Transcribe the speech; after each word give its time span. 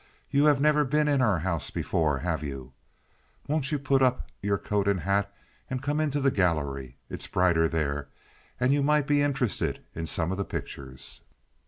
You 0.31 0.45
have 0.45 0.59
never 0.59 0.83
been 0.83 1.07
in 1.07 1.21
our 1.21 1.37
house 1.37 1.69
before, 1.69 2.17
have 2.17 2.41
you? 2.41 2.73
Won't 3.47 3.71
you 3.71 3.77
put 3.77 4.01
up 4.01 4.31
your 4.41 4.57
coat 4.57 4.87
and 4.87 5.01
hat 5.01 5.31
and 5.69 5.79
come 5.83 5.99
into 5.99 6.19
the 6.19 6.31
gallery? 6.31 6.97
It's 7.07 7.27
brighter 7.27 7.67
there, 7.67 8.07
and 8.59 8.73
you 8.73 8.81
might 8.81 9.05
be 9.05 9.21
interested 9.21 9.83
in 9.93 10.07
some 10.07 10.31
of 10.31 10.39
the 10.39 10.43
pictures." 10.43 11.21